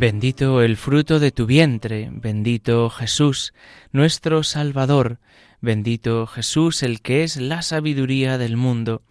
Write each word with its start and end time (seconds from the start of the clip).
Bendito 0.00 0.62
el 0.62 0.78
fruto 0.78 1.20
de 1.20 1.30
tu 1.30 1.44
vientre, 1.44 2.08
bendito 2.10 2.88
Jesús, 2.88 3.52
nuestro 3.92 4.42
Salvador, 4.42 5.18
bendito 5.60 6.26
Jesús, 6.26 6.82
el 6.82 7.02
que 7.02 7.22
es 7.22 7.36
la 7.36 7.60
sabiduría 7.60 8.38
del 8.38 8.56
mundo, 8.56 9.02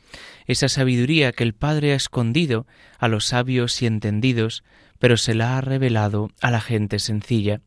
esa 0.48 0.68
sabiduría 0.68 1.32
que 1.32 1.44
el 1.44 1.54
Padre 1.54 1.92
ha 1.92 1.96
escondido 1.96 2.66
a 2.98 3.08
los 3.08 3.26
sabios 3.26 3.84
y 3.84 3.86
entendidos, 3.86 4.64
pero 4.98 5.16
se 5.18 5.36
la 5.36 5.60
ha 5.60 5.62
revelado 5.62 6.32
a 6.42 6.50
la 6.50 6.60
gente 6.60 6.98
sencilla. 6.98 7.62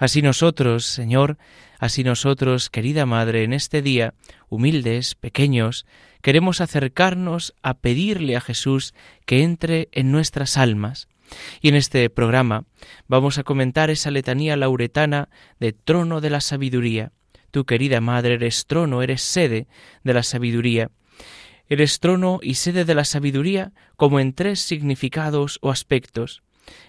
Así 0.00 0.20
nosotros, 0.20 0.84
Señor, 0.84 1.38
así 1.78 2.02
nosotros, 2.02 2.70
querida 2.70 3.06
Madre, 3.06 3.44
en 3.44 3.52
este 3.52 3.82
día, 3.82 4.14
humildes, 4.48 5.14
pequeños, 5.14 5.86
queremos 6.22 6.60
acercarnos 6.60 7.54
a 7.62 7.74
pedirle 7.74 8.34
a 8.34 8.40
Jesús 8.40 8.94
que 9.26 9.44
entre 9.44 9.88
en 9.92 10.10
nuestras 10.10 10.56
almas, 10.56 11.06
y 11.60 11.68
en 11.68 11.74
este 11.74 12.08
programa 12.10 12.64
vamos 13.06 13.38
a 13.38 13.44
comentar 13.44 13.90
esa 13.90 14.10
letanía 14.10 14.56
lauretana 14.56 15.28
de 15.60 15.72
trono 15.72 16.20
de 16.20 16.30
la 16.30 16.40
sabiduría. 16.40 17.12
Tu 17.50 17.64
querida 17.64 18.00
madre 18.00 18.34
eres 18.34 18.66
trono, 18.66 19.02
eres 19.02 19.22
sede 19.22 19.66
de 20.04 20.14
la 20.14 20.22
sabiduría. 20.22 20.90
Eres 21.68 22.00
trono 22.00 22.40
y 22.42 22.54
sede 22.54 22.84
de 22.84 22.94
la 22.94 23.04
sabiduría 23.04 23.72
como 23.96 24.20
en 24.20 24.32
tres 24.32 24.60
significados 24.60 25.58
o 25.62 25.70
aspectos. 25.70 26.42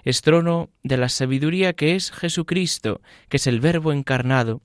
Es 0.04 0.22
trono 0.22 0.70
de 0.84 0.98
la 0.98 1.10
sabiduría 1.10 1.74
que 1.74 1.96
es 1.96 2.12
Jesucristo, 2.12 3.02
que 3.30 3.38
es 3.38 3.48
el 3.48 3.60
Verbo 3.60 3.92
encarnado, 3.92 4.62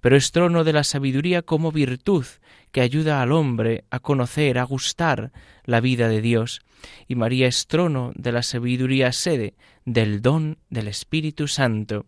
pero 0.00 0.16
es 0.16 0.32
trono 0.32 0.64
de 0.64 0.72
la 0.72 0.84
sabiduría 0.84 1.42
como 1.42 1.72
virtud 1.72 2.26
que 2.72 2.80
ayuda 2.80 3.22
al 3.22 3.32
hombre 3.32 3.84
a 3.90 4.00
conocer, 4.00 4.58
a 4.58 4.64
gustar 4.64 5.32
la 5.64 5.80
vida 5.80 6.08
de 6.08 6.20
Dios, 6.20 6.60
y 7.08 7.14
María 7.14 7.46
es 7.46 7.66
trono 7.66 8.12
de 8.14 8.32
la 8.32 8.42
sabiduría 8.42 9.12
sede 9.12 9.54
del 9.84 10.20
don 10.20 10.58
del 10.68 10.88
Espíritu 10.88 11.48
Santo. 11.48 12.06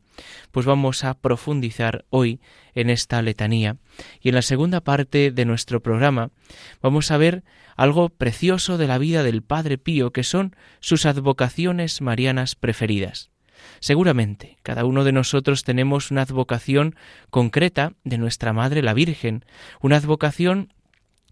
Pues 0.50 0.66
vamos 0.66 1.04
a 1.04 1.14
profundizar 1.14 2.04
hoy 2.10 2.40
en 2.74 2.90
esta 2.90 3.22
letanía. 3.22 3.76
Y 4.20 4.28
en 4.28 4.34
la 4.34 4.42
segunda 4.42 4.80
parte 4.80 5.30
de 5.30 5.44
nuestro 5.44 5.80
programa 5.80 6.30
vamos 6.82 7.10
a 7.10 7.16
ver 7.16 7.44
algo 7.76 8.08
precioso 8.08 8.78
de 8.78 8.88
la 8.88 8.98
vida 8.98 9.22
del 9.22 9.42
Padre 9.42 9.78
Pío, 9.78 10.12
que 10.12 10.24
son 10.24 10.56
sus 10.80 11.06
advocaciones 11.06 12.00
marianas 12.00 12.56
preferidas. 12.56 13.30
Seguramente, 13.80 14.58
cada 14.62 14.84
uno 14.84 15.04
de 15.04 15.12
nosotros 15.12 15.64
tenemos 15.64 16.10
una 16.10 16.22
advocación 16.22 16.96
concreta 17.30 17.92
de 18.04 18.18
nuestra 18.18 18.52
Madre 18.52 18.82
la 18.82 18.94
Virgen, 18.94 19.44
una 19.80 19.96
advocación 19.96 20.72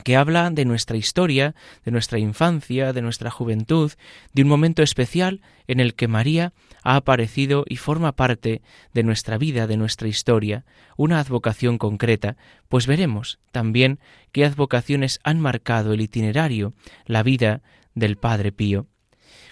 que 0.04 0.16
habla 0.16 0.50
de 0.50 0.64
nuestra 0.64 0.96
historia, 0.96 1.54
de 1.84 1.90
nuestra 1.90 2.18
infancia, 2.18 2.92
de 2.92 3.02
nuestra 3.02 3.30
juventud, 3.30 3.92
de 4.32 4.42
un 4.42 4.48
momento 4.48 4.82
especial 4.82 5.40
en 5.66 5.80
el 5.80 5.94
que 5.94 6.08
María 6.08 6.52
ha 6.82 6.96
aparecido 6.96 7.64
y 7.68 7.76
forma 7.76 8.12
parte 8.12 8.62
de 8.92 9.02
nuestra 9.02 9.38
vida, 9.38 9.66
de 9.66 9.76
nuestra 9.76 10.08
historia, 10.08 10.64
una 10.96 11.18
advocación 11.18 11.78
concreta, 11.78 12.36
pues 12.68 12.86
veremos 12.86 13.38
también 13.50 13.98
qué 14.32 14.44
advocaciones 14.44 15.18
han 15.24 15.40
marcado 15.40 15.92
el 15.92 16.00
itinerario, 16.00 16.74
la 17.06 17.22
vida 17.22 17.62
del 17.94 18.16
Padre 18.16 18.52
Pío. 18.52 18.86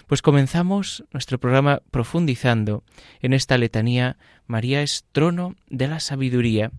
Pues 0.07 0.21
comenzamos 0.21 1.03
nuestro 1.11 1.39
programa 1.39 1.81
profundizando 1.89 2.83
en 3.21 3.33
esta 3.33 3.57
letanía 3.57 4.17
María 4.45 4.83
es 4.83 5.05
trono 5.11 5.55
de 5.69 5.87
la 5.87 5.99
sabiduría. 5.99 6.71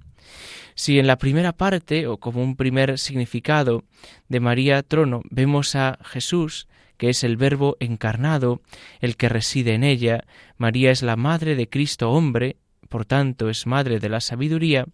Si 0.77 0.99
en 0.99 1.07
la 1.09 1.19
primera 1.19 1.53
parte, 1.53 2.07
o 2.07 2.19
como 2.19 2.43
un 2.43 2.55
primer 2.55 2.99
significado 2.99 3.85
de 4.29 4.41
María 4.41 4.83
trono, 4.83 5.23
vemos 5.31 5.75
a 5.75 5.99
Jesús, 6.05 6.69
que 6.99 7.09
es 7.11 7.25
el 7.25 7.37
Verbo 7.37 7.77
encarnado, 7.81 8.61
el 9.01 9.17
que 9.17 9.29
reside 9.29 9.75
en 9.75 9.83
ella, 9.83 10.25
María 10.57 10.93
es 10.93 11.03
la 11.03 11.17
madre 11.17 11.57
de 11.57 11.69
Cristo 11.69 12.11
hombre, 12.11 12.57
por 12.89 13.07
tanto 13.07 13.49
es 13.51 13.67
madre 13.67 13.99
de 13.99 14.09
la 14.09 14.21
sabiduría, 14.21 14.87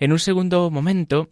en 0.00 0.12
un 0.12 0.18
segundo 0.18 0.70
momento 0.70 1.30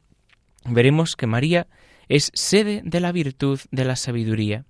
veremos 0.65 1.17
que 1.17 1.27
María 1.27 1.67
es 2.09 2.31
sede 2.35 2.83
de 2.85 3.01
la 3.01 3.13
virtud 3.13 3.59
de 3.71 3.85
la 3.85 3.97
sabiduría. 3.97 4.65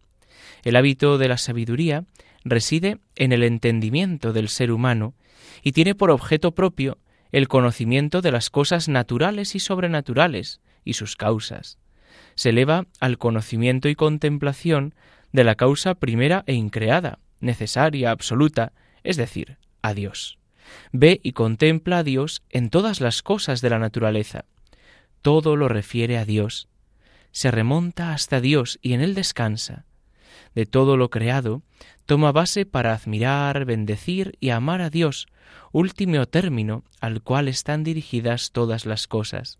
El 0.62 0.76
hábito 0.76 1.18
de 1.18 1.28
la 1.28 1.38
sabiduría 1.38 2.04
reside 2.44 2.98
en 3.16 3.32
el 3.32 3.42
entendimiento 3.42 4.32
del 4.32 4.48
ser 4.48 4.72
humano 4.72 5.14
y 5.62 5.72
tiene 5.72 5.94
por 5.94 6.10
objeto 6.10 6.52
propio 6.52 6.98
el 7.32 7.48
conocimiento 7.48 8.22
de 8.22 8.32
las 8.32 8.50
cosas 8.50 8.88
naturales 8.88 9.54
y 9.54 9.60
sobrenaturales 9.60 10.60
y 10.84 10.94
sus 10.94 11.16
causas. 11.16 11.78
Se 12.34 12.50
eleva 12.50 12.86
al 13.00 13.18
conocimiento 13.18 13.88
y 13.88 13.94
contemplación 13.94 14.94
de 15.32 15.44
la 15.44 15.54
causa 15.54 15.94
primera 15.94 16.42
e 16.46 16.54
increada, 16.54 17.18
necesaria, 17.40 18.10
absoluta, 18.10 18.72
es 19.04 19.16
decir, 19.16 19.58
a 19.82 19.94
Dios. 19.94 20.38
Ve 20.92 21.20
y 21.22 21.32
contempla 21.32 21.98
a 21.98 22.02
Dios 22.02 22.42
en 22.50 22.70
todas 22.70 23.00
las 23.00 23.22
cosas 23.22 23.60
de 23.60 23.70
la 23.70 23.78
naturaleza. 23.78 24.44
Todo 25.22 25.56
lo 25.56 25.68
refiere 25.68 26.18
a 26.18 26.24
Dios. 26.24 26.68
Se 27.32 27.50
remonta 27.50 28.12
hasta 28.12 28.40
Dios 28.40 28.78
y 28.82 28.94
en 28.94 29.00
él 29.00 29.14
descansa 29.14 29.84
de 30.54 30.66
todo 30.66 30.96
lo 30.96 31.10
creado, 31.10 31.62
toma 32.06 32.32
base 32.32 32.66
para 32.66 32.92
admirar, 32.92 33.64
bendecir 33.64 34.36
y 34.40 34.50
amar 34.50 34.80
a 34.80 34.90
Dios, 34.90 35.26
último 35.72 36.26
término 36.26 36.84
al 37.00 37.22
cual 37.22 37.48
están 37.48 37.84
dirigidas 37.84 38.50
todas 38.52 38.86
las 38.86 39.06
cosas. 39.06 39.58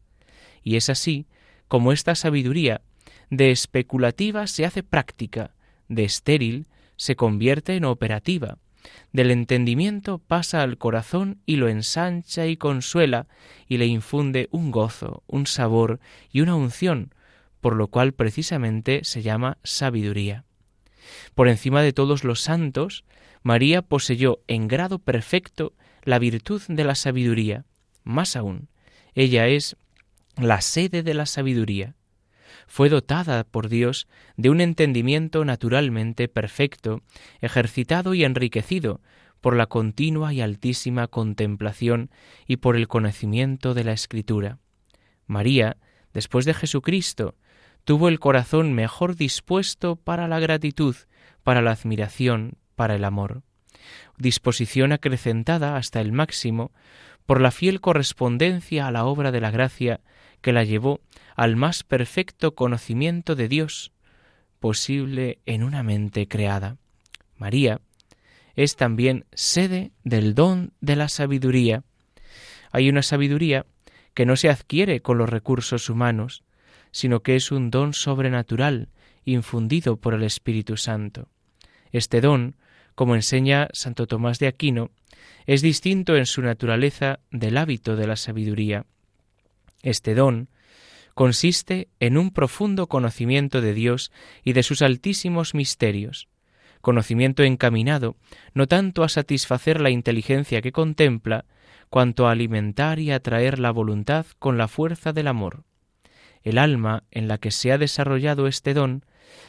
Y 0.63 0.77
es 0.77 0.91
así 0.91 1.27
como 1.69 1.93
esta 1.93 2.15
sabiduría 2.15 2.83
de 3.31 3.53
especulativa 3.53 4.47
se 4.47 4.65
hace 4.65 4.83
práctica, 4.83 5.55
de 5.89 6.05
estéril 6.05 6.67
se 6.97 7.17
convierte 7.17 7.77
en 7.77 7.85
operativa, 7.85 8.59
del 9.13 9.31
entendimiento 9.31 10.19
pasa 10.19 10.63
al 10.63 10.79
corazón 10.79 11.41
y 11.47 11.57
lo 11.57 11.69
ensancha 11.69 12.47
y 12.47 12.57
consuela 12.57 13.27
y 13.69 13.79
le 13.79 13.87
infunde 13.87 14.49
un 14.51 14.71
gozo, 14.71 15.23
un 15.27 15.47
sabor 15.47 16.01
y 16.33 16.41
una 16.41 16.55
unción, 16.55 17.15
por 17.61 17.77
lo 17.77 17.89
cual 17.89 18.13
precisamente 18.13 19.01
se 19.05 19.23
llama 19.23 19.59
sabiduría. 19.63 20.45
Por 21.35 21.49
encima 21.49 21.83
de 21.83 21.93
todos 21.93 22.25
los 22.25 22.41
santos, 22.41 23.05
María 23.43 23.83
poseyó 23.83 24.41
en 24.47 24.69
grado 24.69 24.99
perfecto 24.99 25.73
la 26.03 26.19
virtud 26.19 26.63
de 26.69 26.85
la 26.85 26.95
sabiduría. 26.95 27.65
Más 28.05 28.37
aún, 28.37 28.69
ella 29.15 29.49
es 29.49 29.77
la 30.37 30.61
sede 30.61 31.03
de 31.03 31.15
la 31.15 31.27
sabiduría. 31.27 31.95
Fue 32.67 32.89
dotada 32.89 33.45
por 33.45 33.69
Dios 33.69 34.07
de 34.37 34.51
un 34.51 34.61
entendimiento 34.61 35.45
naturalmente 35.45 36.29
perfecto, 36.29 37.03
ejercitado 37.41 38.15
y 38.15 38.25
enriquecido 38.25 39.01
por 39.41 39.57
la 39.57 39.67
continua 39.67 40.33
y 40.33 40.41
altísima 40.41 41.07
contemplación 41.09 42.11
y 42.47 42.57
por 42.57 42.77
el 42.77 42.89
conocimiento 42.89 43.75
de 43.75 43.85
la 43.85 43.93
Escritura. 43.93 44.59
María, 45.27 45.79
después 46.13 46.45
de 46.45 46.55
Jesucristo, 46.55 47.35
tuvo 47.91 48.09
el 48.09 48.21
corazón 48.21 48.73
mejor 48.73 49.17
dispuesto 49.17 49.97
para 49.97 50.29
la 50.29 50.39
gratitud, 50.39 50.95
para 51.43 51.61
la 51.61 51.73
admiración, 51.73 52.57
para 52.77 52.95
el 52.95 53.03
amor. 53.03 53.43
Disposición 54.17 54.93
acrecentada 54.93 55.75
hasta 55.75 56.01
el 56.01 56.13
máximo 56.13 56.71
por 57.27 57.41
la 57.41 57.51
fiel 57.51 57.81
correspondencia 57.81 58.87
a 58.87 58.93
la 58.93 59.07
obra 59.07 59.33
de 59.33 59.41
la 59.41 59.51
gracia 59.51 59.99
que 60.41 60.53
la 60.53 60.63
llevó 60.63 61.01
al 61.35 61.57
más 61.57 61.83
perfecto 61.83 62.55
conocimiento 62.55 63.35
de 63.35 63.49
Dios 63.49 63.91
posible 64.61 65.41
en 65.45 65.65
una 65.65 65.83
mente 65.83 66.29
creada. 66.29 66.77
María 67.39 67.81
es 68.55 68.77
también 68.77 69.27
sede 69.33 69.91
del 70.05 70.37
don 70.37 70.75
de 70.81 70.95
la 70.95 71.09
sabiduría. 71.09 71.83
Hay 72.71 72.89
una 72.89 73.03
sabiduría 73.03 73.67
que 74.15 74.27
no 74.27 74.37
se 74.37 74.49
adquiere 74.49 75.03
con 75.03 75.19
los 75.19 75.29
recursos 75.29 75.91
humanos, 75.91 76.45
sino 76.93 77.21
que 77.21 77.37
es 77.37 77.53
un 77.53 77.71
don 77.71 77.93
sobrenatural 77.93 78.89
infundido 79.25 79.97
por 79.97 80.15
el 80.15 80.23
Espíritu 80.23 80.77
Santo. 80.77 81.29
Este 81.93 82.21
don, 82.21 82.57
como 82.95 83.15
enseña 83.15 83.69
Santo 83.73 84.07
Tomás 84.07 84.39
de 84.39 84.47
Aquino, 84.47 84.91
es 85.47 85.63
distinto 85.63 86.17
en 86.17 86.27
su 86.27 86.43
naturaleza 86.43 87.21
del 87.31 87.57
hábito 87.57 87.97
de 87.97 88.07
la 88.07 88.17
sabiduría. 88.17 88.87
Este 89.83 90.15
don 90.15 90.49
consiste 91.15 91.89
en 91.99 92.17
un 92.17 92.31
profundo 92.31 92.87
conocimiento 92.87 93.61
de 93.61 93.75
Dios 93.75 94.13
y 94.45 94.53
de 94.53 94.63
sus 94.63 94.83
altísimos 94.83 95.55
misterios, 95.55 96.29
conocimiento 96.81 97.43
encaminado 97.43 98.17
no 98.55 98.67
tanto 98.67 99.03
a 99.03 99.09
satisfacer 99.09 99.81
la 99.81 99.91
inteligencia 99.91 100.63
que 100.63 100.73
contempla, 100.73 101.45
cuanto 101.91 102.29
a 102.29 102.33
alimentar 102.33 103.01
y 103.01 103.11
atraer 103.11 103.59
la 103.59 103.73
voluntad 103.73 104.25
con 104.39 104.57
la 104.57 104.69
fuerza 104.69 105.13
del 105.13 105.27
amor. 105.27 105.65
El 106.43 106.59
alma 106.59 107.05
en 107.11 107.29
la 107.29 107.39
que 107.39 107.51
se 107.51 107.73
ha 107.73 107.79
desarrollado 107.79 108.47
este 108.47 108.75
don 108.75 109.05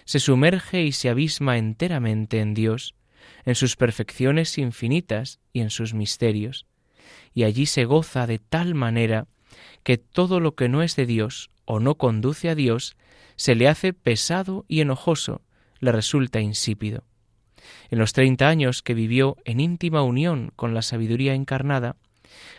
se 0.06 0.20
sumerge 0.20 0.84
y 0.84 0.92
se 0.92 1.10
abisma 1.10 1.58
enteramente 1.58 2.40
en 2.40 2.54
Dios, 2.54 2.96
en 3.46 3.56
sus 3.56 3.76
perfecciones 3.76 4.58
infinitas 4.58 5.40
y 5.54 5.62
en 5.62 5.70
sus 5.70 5.94
misterios, 5.94 6.66
y 7.34 7.44
allí 7.44 7.66
se 7.66 7.86
goza 7.86 8.28
de 8.28 8.40
tal 8.40 8.76
manera 8.76 9.28
que 9.84 9.98
todo 9.98 10.40
lo 10.40 10.56
que 10.56 10.70
no 10.70 10.84
es 10.84 10.96
de 10.96 11.06
Dios 11.06 11.50
o 11.66 11.80
no 11.80 11.96
conduce 11.96 12.50
a 12.50 12.56
Dios 12.56 12.96
se 13.36 13.56
le 13.56 13.68
hace 13.68 13.94
pesado 13.94 14.66
y 14.68 14.82
enojoso, 14.82 15.42
le 15.80 15.92
resulta 15.92 16.42
insípido. 16.42 17.04
En 17.90 18.00
los 18.00 18.14
treinta 18.14 18.50
años 18.50 18.82
que 18.82 18.94
vivió 18.94 19.38
en 19.46 19.60
íntima 19.60 20.04
unión 20.04 20.52
con 20.56 20.74
la 20.74 20.82
sabiduría 20.82 21.34
encarnada, 21.34 21.96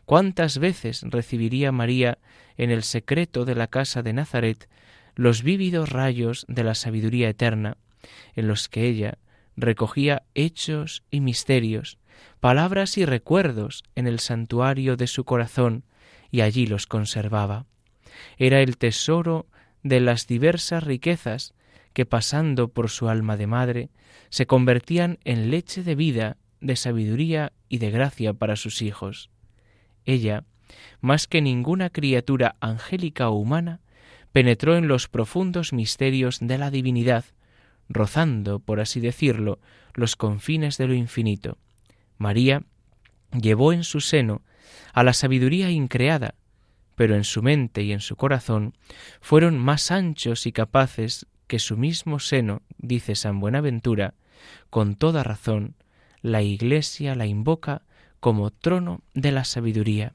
¿cuántas 0.05 0.59
veces 0.59 1.03
recibiría 1.03 1.73
María 1.73 2.19
en 2.57 2.71
el 2.71 2.83
secreto 2.83 3.45
de 3.45 3.55
la 3.55 3.67
casa 3.67 4.03
de 4.03 4.13
Nazaret 4.13 4.69
los 5.15 5.43
vívidos 5.43 5.91
rayos 5.91 6.47
de 6.49 6.65
la 6.65 6.75
sabiduría 6.75 7.29
eterna, 7.29 7.77
en 8.35 8.49
los 8.49 8.69
que 8.69 8.87
ella 8.87 9.19
recogía 9.57 10.23
hechos 10.35 11.03
y 11.11 11.21
misterios, 11.21 11.99
palabras 12.41 12.97
y 12.97 13.05
recuerdos 13.05 13.85
en 13.95 14.07
el 14.07 14.21
santuario 14.21 14.97
de 14.97 15.07
su 15.07 15.25
corazón, 15.25 15.85
y 16.31 16.41
allí 16.41 16.67
los 16.67 16.87
conservaba. 16.87 17.67
Era 18.39 18.61
el 18.61 18.79
tesoro 18.79 19.47
de 19.83 20.01
las 20.01 20.27
diversas 20.27 20.83
riquezas 20.83 21.55
que 21.93 22.07
pasando 22.07 22.69
por 22.69 22.89
su 22.89 23.09
alma 23.09 23.37
de 23.37 23.47
madre 23.47 23.91
se 24.31 24.47
convertían 24.47 25.19
en 25.25 25.51
leche 25.51 25.83
de 25.83 25.95
vida, 25.95 26.37
de 26.61 26.77
sabiduría 26.77 27.53
y 27.69 27.79
de 27.79 27.91
gracia 27.91 28.33
para 28.33 28.57
sus 28.57 28.81
hijos. 28.81 29.31
Ella, 30.05 30.45
más 31.01 31.27
que 31.27 31.43
ninguna 31.43 31.91
criatura 31.91 32.57
angélica 32.61 33.29
o 33.29 33.35
humana, 33.35 33.81
penetró 34.33 34.77
en 34.77 34.89
los 34.89 35.09
profundos 35.09 35.73
misterios 35.73 36.39
de 36.41 36.59
la 36.59 36.71
divinidad, 36.71 37.25
rozando, 37.89 38.59
por 38.59 38.81
así 38.81 39.01
decirlo, 39.01 39.59
los 39.95 40.17
confines 40.17 40.79
de 40.79 40.89
lo 40.89 40.95
infinito. 40.95 41.59
María 42.19 42.63
llevó 43.39 43.73
en 43.73 43.85
su 43.85 44.01
seno 44.01 44.43
a 44.93 45.03
la 45.03 45.13
sabiduría 45.13 45.71
increada, 45.71 46.35
pero 46.95 47.15
en 47.15 47.25
su 47.25 47.43
mente 47.43 47.83
y 47.83 47.93
en 47.93 48.01
su 48.01 48.17
corazón 48.17 48.75
fueron 49.21 49.59
más 49.59 49.91
anchos 49.91 50.47
y 50.47 50.53
capaces 50.53 51.27
que 51.47 51.59
su 51.59 51.77
mismo 51.77 52.19
seno, 52.19 52.63
dice 52.79 53.15
San 53.15 53.41
Buenaventura, 53.41 54.15
con 54.71 54.95
toda 54.95 55.23
razón, 55.23 55.75
la 56.23 56.43
Iglesia 56.43 57.15
la 57.15 57.27
invoca 57.27 57.83
como 58.23 58.53
trono 58.53 59.03
de 59.15 59.33
la 59.33 59.43
sabiduría. 59.43 60.13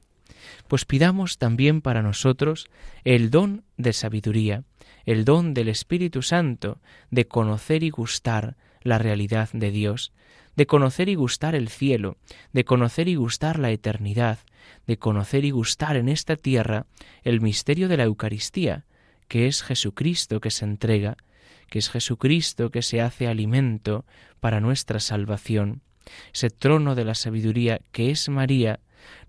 Pues 0.66 0.86
pidamos 0.86 1.36
también 1.36 1.82
para 1.82 2.00
nosotros 2.00 2.70
el 3.04 3.30
don 3.30 3.64
de 3.76 3.92
sabiduría, 3.92 4.64
el 5.04 5.26
don 5.26 5.52
del 5.52 5.68
Espíritu 5.68 6.22
Santo 6.22 6.80
de 7.10 7.28
conocer 7.28 7.82
y 7.82 7.90
gustar 7.90 8.56
la 8.80 8.96
realidad 8.96 9.50
de 9.52 9.70
Dios, 9.70 10.14
de 10.56 10.66
conocer 10.66 11.10
y 11.10 11.16
gustar 11.16 11.54
el 11.54 11.68
cielo, 11.68 12.16
de 12.54 12.64
conocer 12.64 13.08
y 13.08 13.14
gustar 13.16 13.58
la 13.58 13.72
eternidad, 13.72 14.38
de 14.86 14.96
conocer 14.96 15.44
y 15.44 15.50
gustar 15.50 15.98
en 15.98 16.08
esta 16.08 16.36
tierra 16.36 16.86
el 17.24 17.42
misterio 17.42 17.88
de 17.88 17.98
la 17.98 18.04
Eucaristía, 18.04 18.86
que 19.28 19.48
es 19.48 19.62
Jesucristo 19.62 20.40
que 20.40 20.50
se 20.50 20.64
entrega, 20.64 21.18
que 21.68 21.78
es 21.78 21.90
Jesucristo 21.90 22.70
que 22.70 22.80
se 22.80 23.02
hace 23.02 23.28
alimento 23.28 24.06
para 24.40 24.60
nuestra 24.60 24.98
salvación. 24.98 25.82
Ese 26.32 26.50
trono 26.50 26.94
de 26.94 27.04
la 27.04 27.14
sabiduría 27.14 27.80
que 27.92 28.10
es 28.10 28.28
María 28.28 28.80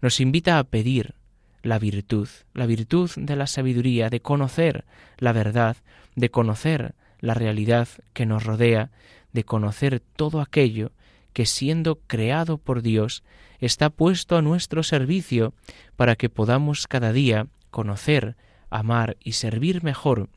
nos 0.01 0.19
invita 0.19 0.59
a 0.59 0.63
pedir 0.63 1.15
la 1.61 1.79
virtud, 1.79 2.27
la 2.53 2.65
virtud 2.65 3.09
de 3.15 3.35
la 3.35 3.47
sabiduría, 3.47 4.09
de 4.09 4.21
conocer 4.21 4.85
la 5.17 5.33
verdad, 5.33 5.77
de 6.15 6.29
conocer 6.29 6.95
la 7.19 7.33
realidad 7.33 7.87
que 8.13 8.25
nos 8.25 8.43
rodea, 8.43 8.91
de 9.33 9.43
conocer 9.43 10.01
todo 10.15 10.41
aquello 10.41 10.91
que 11.33 11.45
siendo 11.45 11.99
creado 12.07 12.57
por 12.57 12.81
Dios 12.81 13.23
está 13.59 13.89
puesto 13.89 14.37
a 14.37 14.41
nuestro 14.41 14.83
servicio 14.83 15.53
para 15.95 16.15
que 16.15 16.29
podamos 16.29 16.87
cada 16.87 17.11
día 17.11 17.47
conocer, 17.71 18.35
amar 18.69 19.17
y 19.23 19.33
servir 19.33 19.83
mejor 19.83 20.29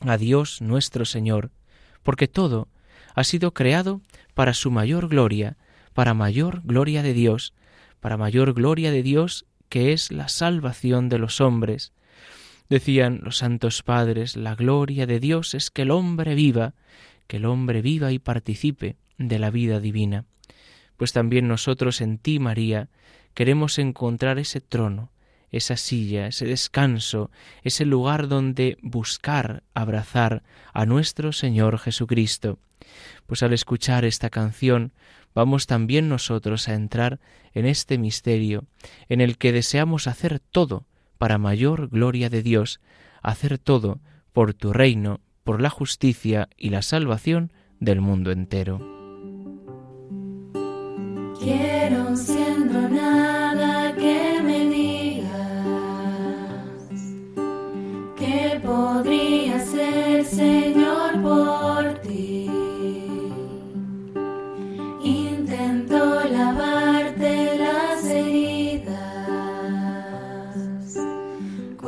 a 0.00 0.16
Dios 0.16 0.60
nuestro 0.60 1.04
Señor, 1.04 1.50
porque 2.02 2.28
todo 2.28 2.68
ha 3.14 3.24
sido 3.24 3.52
creado 3.52 4.00
para 4.34 4.54
su 4.54 4.70
mayor 4.70 5.08
gloria, 5.08 5.56
para 5.98 6.14
mayor 6.14 6.62
gloria 6.62 7.02
de 7.02 7.12
Dios, 7.12 7.54
para 7.98 8.16
mayor 8.16 8.54
gloria 8.54 8.92
de 8.92 9.02
Dios 9.02 9.46
que 9.68 9.92
es 9.92 10.12
la 10.12 10.28
salvación 10.28 11.08
de 11.08 11.18
los 11.18 11.40
hombres. 11.40 11.92
Decían 12.68 13.18
los 13.24 13.38
santos 13.38 13.82
padres, 13.82 14.36
la 14.36 14.54
gloria 14.54 15.08
de 15.08 15.18
Dios 15.18 15.54
es 15.54 15.72
que 15.72 15.82
el 15.82 15.90
hombre 15.90 16.36
viva, 16.36 16.74
que 17.26 17.38
el 17.38 17.46
hombre 17.46 17.82
viva 17.82 18.12
y 18.12 18.20
participe 18.20 18.94
de 19.16 19.40
la 19.40 19.50
vida 19.50 19.80
divina. 19.80 20.24
Pues 20.96 21.12
también 21.12 21.48
nosotros 21.48 22.00
en 22.00 22.18
ti, 22.18 22.38
María, 22.38 22.90
queremos 23.34 23.76
encontrar 23.80 24.38
ese 24.38 24.60
trono, 24.60 25.10
esa 25.50 25.76
silla, 25.76 26.28
ese 26.28 26.46
descanso, 26.46 27.32
ese 27.64 27.84
lugar 27.84 28.28
donde 28.28 28.78
buscar, 28.82 29.64
abrazar 29.74 30.44
a 30.72 30.86
nuestro 30.86 31.32
Señor 31.32 31.76
Jesucristo. 31.80 32.60
Pues 33.26 33.42
al 33.42 33.52
escuchar 33.52 34.04
esta 34.04 34.30
canción 34.30 34.92
vamos 35.34 35.66
también 35.66 36.08
nosotros 36.08 36.68
a 36.68 36.74
entrar 36.74 37.20
en 37.54 37.66
este 37.66 37.98
misterio 37.98 38.64
en 39.08 39.20
el 39.20 39.38
que 39.38 39.52
deseamos 39.52 40.06
hacer 40.06 40.40
todo 40.40 40.86
para 41.18 41.38
mayor 41.38 41.88
gloria 41.88 42.30
de 42.30 42.42
Dios, 42.42 42.80
hacer 43.22 43.58
todo 43.58 44.00
por 44.32 44.54
tu 44.54 44.72
reino, 44.72 45.20
por 45.44 45.60
la 45.60 45.70
justicia 45.70 46.48
y 46.56 46.70
la 46.70 46.82
salvación 46.82 47.52
del 47.80 48.00
mundo 48.00 48.30
entero. 48.30 48.78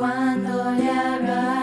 Asegurarme 0.03 0.81
de 0.81 1.51
que 1.55 1.60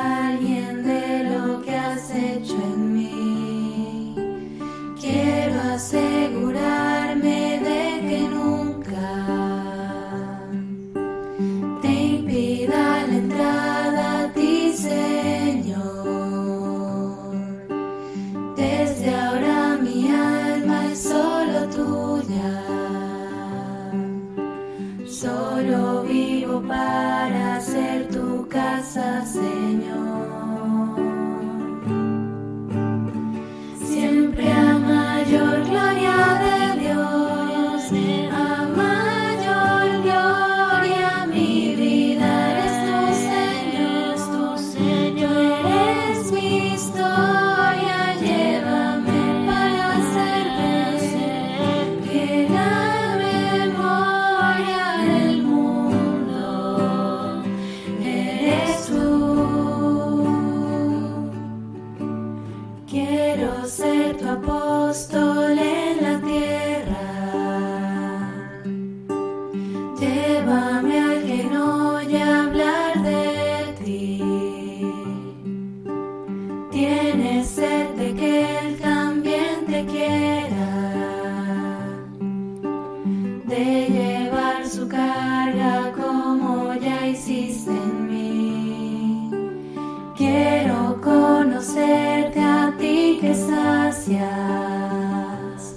gracias. 94.09 95.77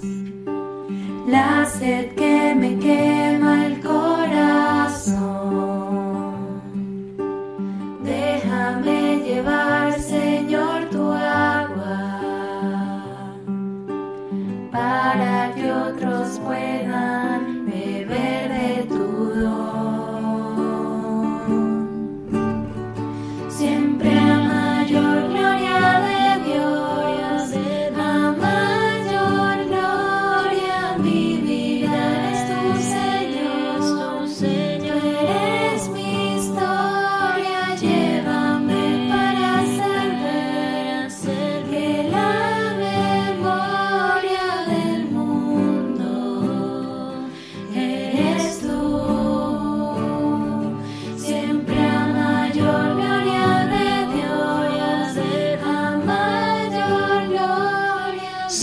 La 1.26 1.66
sed 1.66 2.14
que 2.14 2.31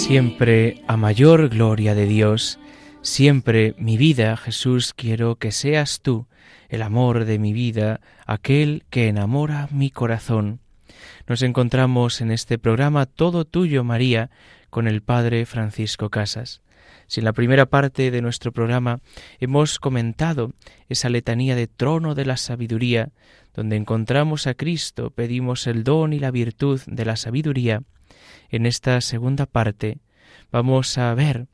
Siempre 0.10 0.82
a 0.88 0.98
mayor 0.98 1.50
gloria 1.50 1.94
de 1.94 2.08
Dios, 2.08 2.58
siempre 3.04 3.76
mi 3.78 3.96
vida, 3.96 4.38
Jesús, 4.38 4.96
quiero 4.96 5.36
que 5.36 5.52
seas 5.52 6.02
tú, 6.02 6.26
el 6.68 6.82
amor 6.82 7.26
de 7.26 7.38
mi 7.38 7.54
vida, 7.54 8.02
aquel 8.26 8.86
que 8.90 9.08
enamora 9.08 9.68
mi 9.70 9.92
corazón. 9.92 10.62
Nos 11.28 11.44
encontramos 11.44 12.22
en 12.22 12.32
este 12.32 12.58
programa 12.58 13.06
Todo 13.06 13.46
Tuyo, 13.46 13.84
María, 13.84 14.32
con 14.72 14.88
el 14.88 15.04
Padre 15.04 15.46
Francisco 15.46 16.10
Casas. 16.10 16.64
Si 17.06 17.20
en 17.20 17.26
la 17.26 17.34
primera 17.34 17.68
parte 17.68 18.10
de 18.10 18.24
nuestro 18.24 18.52
programa 18.52 19.02
hemos 19.40 19.78
comentado 19.78 20.54
esa 20.88 21.10
letanía 21.10 21.56
de 21.56 21.68
trono 21.68 22.16
de 22.16 22.26
la 22.26 22.38
sabiduría, 22.38 23.12
donde 23.54 23.76
encontramos 23.76 24.48
a 24.48 24.56
Cristo, 24.56 25.12
pedimos 25.12 25.68
el 25.68 25.84
don 25.84 26.14
y 26.14 26.20
la 26.20 26.32
virtud 26.32 26.82
de 26.88 27.06
la 27.06 27.16
sabiduría, 27.16 27.84
en 28.50 28.66
esta 28.66 29.02
segunda 29.02 29.46
parte 29.46 30.00
vamos 30.52 30.98
a 30.98 31.14
ver 31.14 31.48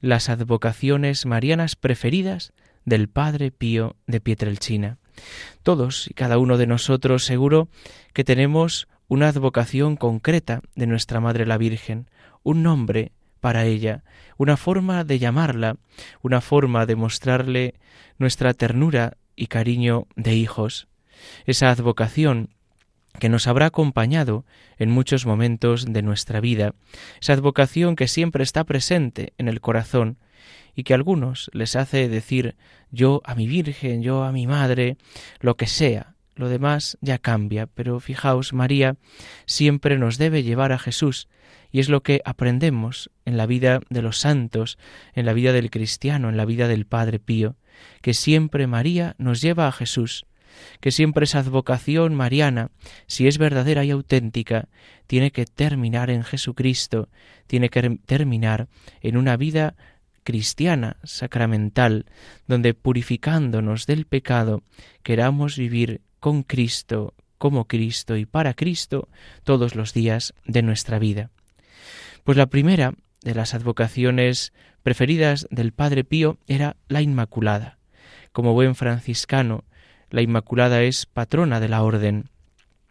las 0.00 0.28
advocaciones 0.28 1.26
marianas 1.26 1.76
preferidas 1.76 2.52
del 2.84 3.08
Padre 3.08 3.50
Pío 3.50 3.96
de 4.06 4.20
Pietrelcina. 4.20 4.98
Todos 5.62 6.08
y 6.08 6.14
cada 6.14 6.38
uno 6.38 6.58
de 6.58 6.66
nosotros 6.66 7.24
seguro 7.24 7.68
que 8.12 8.24
tenemos 8.24 8.88
una 9.08 9.28
advocación 9.28 9.96
concreta 9.96 10.60
de 10.74 10.86
nuestra 10.86 11.20
Madre 11.20 11.46
la 11.46 11.58
Virgen, 11.58 12.08
un 12.42 12.62
nombre 12.62 13.12
para 13.40 13.64
ella, 13.64 14.02
una 14.36 14.56
forma 14.56 15.04
de 15.04 15.18
llamarla, 15.18 15.76
una 16.22 16.40
forma 16.40 16.86
de 16.86 16.96
mostrarle 16.96 17.74
nuestra 18.18 18.54
ternura 18.54 19.16
y 19.36 19.46
cariño 19.46 20.06
de 20.16 20.34
hijos. 20.34 20.88
Esa 21.44 21.70
advocación 21.70 22.50
que 23.16 23.28
nos 23.28 23.46
habrá 23.46 23.66
acompañado 23.66 24.44
en 24.78 24.90
muchos 24.90 25.26
momentos 25.26 25.86
de 25.86 26.02
nuestra 26.02 26.40
vida, 26.40 26.74
esa 27.20 27.32
advocación 27.32 27.96
que 27.96 28.08
siempre 28.08 28.42
está 28.42 28.64
presente 28.64 29.32
en 29.38 29.48
el 29.48 29.60
corazón 29.60 30.18
y 30.74 30.84
que 30.84 30.92
a 30.92 30.96
algunos 30.96 31.50
les 31.52 31.76
hace 31.76 32.08
decir 32.08 32.56
yo 32.90 33.22
a 33.24 33.34
mi 33.34 33.46
Virgen, 33.46 34.02
yo 34.02 34.24
a 34.24 34.32
mi 34.32 34.46
Madre, 34.46 34.96
lo 35.40 35.56
que 35.56 35.66
sea, 35.66 36.14
lo 36.34 36.48
demás 36.48 36.98
ya 37.00 37.18
cambia, 37.18 37.66
pero 37.66 37.98
fijaos, 37.98 38.52
María 38.52 38.96
siempre 39.46 39.98
nos 39.98 40.18
debe 40.18 40.42
llevar 40.42 40.72
a 40.72 40.78
Jesús, 40.78 41.28
y 41.72 41.80
es 41.80 41.88
lo 41.88 42.02
que 42.02 42.20
aprendemos 42.24 43.10
en 43.24 43.36
la 43.36 43.46
vida 43.46 43.80
de 43.88 44.02
los 44.02 44.18
santos, 44.18 44.78
en 45.14 45.26
la 45.26 45.32
vida 45.32 45.52
del 45.52 45.70
cristiano, 45.70 46.28
en 46.28 46.36
la 46.36 46.44
vida 46.44 46.68
del 46.68 46.86
Padre 46.86 47.18
Pío, 47.18 47.56
que 48.02 48.14
siempre 48.14 48.66
María 48.66 49.14
nos 49.18 49.40
lleva 49.40 49.66
a 49.66 49.72
Jesús, 49.72 50.26
que 50.80 50.92
siempre 50.92 51.24
esa 51.24 51.40
advocación 51.40 52.14
mariana, 52.14 52.70
si 53.06 53.26
es 53.26 53.38
verdadera 53.38 53.84
y 53.84 53.90
auténtica, 53.90 54.68
tiene 55.06 55.30
que 55.30 55.46
terminar 55.46 56.10
en 56.10 56.24
Jesucristo, 56.24 57.08
tiene 57.46 57.68
que 57.68 57.98
terminar 58.06 58.68
en 59.00 59.16
una 59.16 59.36
vida 59.36 59.76
cristiana, 60.24 60.96
sacramental, 61.04 62.06
donde 62.48 62.74
purificándonos 62.74 63.86
del 63.86 64.06
pecado 64.06 64.62
queramos 65.04 65.56
vivir 65.56 66.00
con 66.18 66.42
Cristo, 66.42 67.14
como 67.38 67.66
Cristo 67.66 68.16
y 68.16 68.26
para 68.26 68.54
Cristo 68.54 69.08
todos 69.44 69.76
los 69.76 69.92
días 69.92 70.34
de 70.44 70.62
nuestra 70.62 70.98
vida. 70.98 71.30
Pues 72.24 72.36
la 72.36 72.46
primera 72.46 72.94
de 73.22 73.34
las 73.34 73.54
advocaciones 73.54 74.52
preferidas 74.82 75.46
del 75.50 75.72
Padre 75.72 76.04
Pío 76.04 76.38
era 76.46 76.76
la 76.88 77.02
Inmaculada. 77.02 77.78
Como 78.32 78.52
buen 78.52 78.74
franciscano, 78.74 79.64
la 80.10 80.22
Inmaculada 80.22 80.82
es 80.82 81.06
patrona 81.06 81.60
de 81.60 81.68
la 81.68 81.82
Orden, 81.82 82.30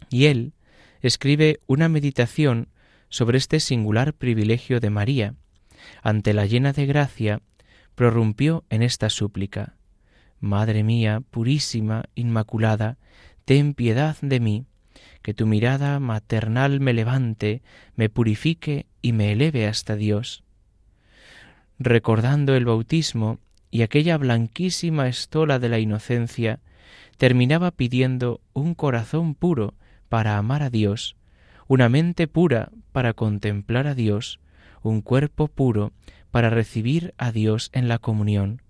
y 0.09 0.25
él 0.25 0.53
escribe 1.01 1.59
una 1.67 1.89
meditación 1.89 2.69
sobre 3.09 3.37
este 3.37 3.59
singular 3.59 4.13
privilegio 4.13 4.79
de 4.79 4.89
María. 4.89 5.35
Ante 6.01 6.33
la 6.33 6.45
llena 6.45 6.73
de 6.73 6.85
gracia, 6.85 7.41
prorrumpió 7.95 8.65
en 8.69 8.83
esta 8.83 9.09
súplica. 9.09 9.75
Madre 10.39 10.83
mía, 10.83 11.21
purísima, 11.31 12.05
inmaculada, 12.15 12.97
ten 13.45 13.73
piedad 13.73 14.17
de 14.21 14.39
mí, 14.39 14.65
que 15.21 15.33
tu 15.33 15.47
mirada 15.47 15.99
maternal 15.99 16.79
me 16.79 16.93
levante, 16.93 17.63
me 17.95 18.09
purifique 18.09 18.85
y 19.01 19.13
me 19.13 19.31
eleve 19.31 19.67
hasta 19.67 19.95
Dios. 19.95 20.43
Recordando 21.79 22.55
el 22.55 22.65
bautismo 22.65 23.39
y 23.71 23.81
aquella 23.81 24.17
blanquísima 24.17 25.07
estola 25.07 25.59
de 25.59 25.69
la 25.69 25.79
inocencia, 25.79 26.59
terminaba 27.17 27.71
pidiendo 27.71 28.41
un 28.53 28.75
corazón 28.75 29.35
puro 29.35 29.73
para 30.09 30.37
amar 30.37 30.63
a 30.63 30.69
Dios, 30.69 31.15
una 31.67 31.89
mente 31.89 32.27
pura 32.27 32.71
para 32.91 33.13
contemplar 33.13 33.87
a 33.87 33.95
Dios, 33.95 34.39
un 34.81 35.01
cuerpo 35.01 35.47
puro 35.47 35.91
para 36.31 36.49
recibir 36.49 37.13
a 37.17 37.31
Dios 37.31 37.69
en 37.73 37.87
la 37.87 37.97
comunión. 37.97 38.61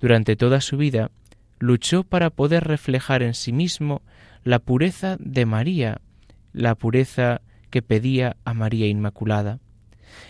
Durante 0.00 0.36
toda 0.36 0.60
su 0.60 0.76
vida 0.76 1.10
luchó 1.58 2.02
para 2.02 2.30
poder 2.30 2.64
reflejar 2.64 3.22
en 3.22 3.34
sí 3.34 3.52
mismo 3.52 4.02
la 4.44 4.58
pureza 4.58 5.16
de 5.18 5.46
María, 5.46 6.00
la 6.52 6.74
pureza 6.74 7.40
que 7.70 7.82
pedía 7.82 8.36
a 8.44 8.54
María 8.54 8.86
Inmaculada. 8.86 9.58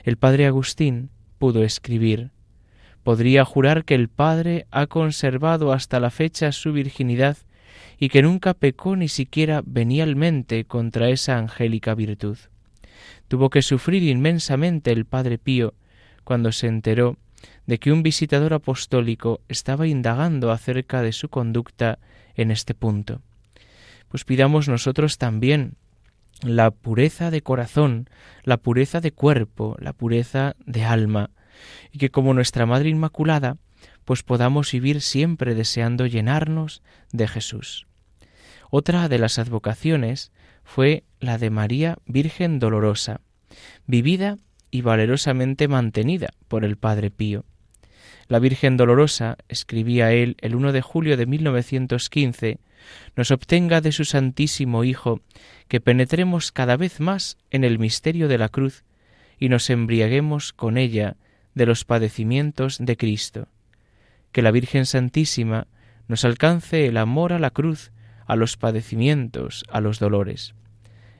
El 0.04 0.16
padre 0.16 0.46
Agustín 0.46 1.10
pudo 1.38 1.64
escribir 1.64 2.30
Podría 3.06 3.44
jurar 3.44 3.84
que 3.84 3.94
el 3.94 4.08
Padre 4.08 4.66
ha 4.72 4.88
conservado 4.88 5.72
hasta 5.72 6.00
la 6.00 6.10
fecha 6.10 6.50
su 6.50 6.72
virginidad 6.72 7.36
y 7.98 8.08
que 8.08 8.22
nunca 8.22 8.54
pecó 8.54 8.96
ni 8.96 9.08
siquiera 9.08 9.62
venialmente 9.64 10.64
contra 10.64 11.08
esa 11.08 11.38
angélica 11.38 11.94
virtud. 11.94 12.38
Tuvo 13.28 13.50
que 13.50 13.62
sufrir 13.62 14.02
inmensamente 14.02 14.92
el 14.92 15.04
Padre 15.04 15.38
Pío 15.38 15.74
cuando 16.24 16.52
se 16.52 16.66
enteró 16.66 17.16
de 17.66 17.78
que 17.78 17.92
un 17.92 18.02
visitador 18.02 18.54
apostólico 18.54 19.40
estaba 19.48 19.86
indagando 19.86 20.50
acerca 20.50 21.02
de 21.02 21.12
su 21.12 21.28
conducta 21.28 21.98
en 22.34 22.50
este 22.50 22.74
punto. 22.74 23.20
Pues 24.08 24.24
pidamos 24.24 24.68
nosotros 24.68 25.18
también 25.18 25.74
la 26.42 26.70
pureza 26.70 27.30
de 27.30 27.42
corazón, 27.42 28.08
la 28.44 28.58
pureza 28.58 29.00
de 29.00 29.12
cuerpo, 29.12 29.76
la 29.80 29.92
pureza 29.92 30.54
de 30.66 30.84
alma, 30.84 31.30
y 31.92 31.98
que 31.98 32.10
como 32.10 32.34
nuestra 32.34 32.66
Madre 32.66 32.90
Inmaculada, 32.90 33.56
pues 34.06 34.22
podamos 34.22 34.70
vivir 34.72 35.02
siempre 35.02 35.54
deseando 35.54 36.06
llenarnos 36.06 36.80
de 37.12 37.26
Jesús. 37.28 37.86
Otra 38.70 39.08
de 39.08 39.18
las 39.18 39.38
advocaciones 39.38 40.30
fue 40.64 41.02
la 41.20 41.38
de 41.38 41.50
María 41.50 41.98
Virgen 42.06 42.60
Dolorosa, 42.60 43.20
vivida 43.86 44.38
y 44.70 44.82
valerosamente 44.82 45.66
mantenida 45.66 46.28
por 46.46 46.64
el 46.64 46.76
Padre 46.76 47.10
Pío. 47.10 47.44
La 48.28 48.38
Virgen 48.38 48.76
Dolorosa, 48.76 49.38
escribía 49.48 50.12
él 50.12 50.36
el 50.40 50.54
1 50.54 50.72
de 50.72 50.82
julio 50.82 51.16
de 51.16 51.26
1915, 51.26 52.58
nos 53.16 53.32
obtenga 53.32 53.80
de 53.80 53.90
su 53.90 54.04
Santísimo 54.04 54.84
Hijo 54.84 55.20
que 55.66 55.80
penetremos 55.80 56.52
cada 56.52 56.76
vez 56.76 57.00
más 57.00 57.38
en 57.50 57.64
el 57.64 57.80
misterio 57.80 58.28
de 58.28 58.38
la 58.38 58.50
cruz 58.50 58.84
y 59.40 59.48
nos 59.48 59.68
embriaguemos 59.68 60.52
con 60.52 60.78
ella 60.78 61.16
de 61.54 61.66
los 61.66 61.84
padecimientos 61.84 62.78
de 62.78 62.96
Cristo. 62.96 63.48
Que 64.36 64.42
la 64.42 64.50
Virgen 64.50 64.84
Santísima 64.84 65.66
nos 66.08 66.26
alcance 66.26 66.84
el 66.84 66.98
amor 66.98 67.32
a 67.32 67.38
la 67.38 67.48
cruz, 67.48 67.90
a 68.26 68.36
los 68.36 68.58
padecimientos, 68.58 69.64
a 69.70 69.80
los 69.80 69.98
dolores. 69.98 70.54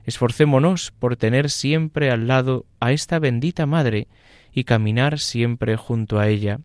Esforcémonos 0.03 0.91
por 0.91 1.15
tener 1.15 1.49
siempre 1.49 2.11
al 2.11 2.27
lado 2.27 2.67
a 2.79 2.91
esta 2.91 3.17
bendita 3.17 3.65
Madre 3.65 4.07
y 4.53 4.65
caminar 4.65 5.17
siempre 5.17 5.77
junto 5.77 6.19
a 6.19 6.27
ella. 6.27 6.59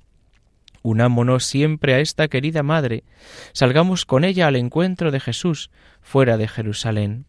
Unámonos 0.82 1.46
siempre 1.46 1.94
a 1.94 2.00
esta 2.00 2.28
querida 2.28 2.62
Madre, 2.62 3.04
salgamos 3.54 4.04
con 4.04 4.22
ella 4.22 4.46
al 4.46 4.56
encuentro 4.56 5.10
de 5.10 5.20
Jesús 5.20 5.70
fuera 6.02 6.36
de 6.36 6.48
Jerusalén. 6.48 7.24